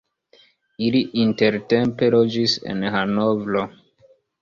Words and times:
Ili 0.85 1.01
intertempe 1.25 2.11
loĝis 2.17 2.59
en 2.75 2.85
Hanovro. 2.99 3.67